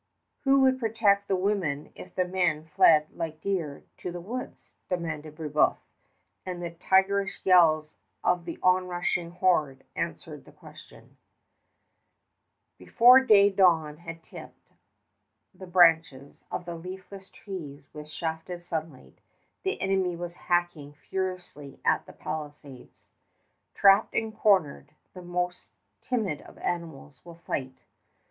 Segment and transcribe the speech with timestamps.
[0.45, 5.35] "Who would protect the women if the men fled like deer to the woods?" demanded
[5.35, 5.77] Brébeuf,
[6.43, 11.17] and the tigerish yells of the on rushing horde answered the question.
[12.65, 14.71] [Illustration: BRÉBEUF] Before day dawn had tipped
[15.53, 19.19] the branches of the leafless trees with shafted sunlight,
[19.61, 23.03] the enemy were hacking furiously at the palisades.
[23.75, 25.69] Trapped and cornered, the most
[26.01, 27.83] timid of animals will fight.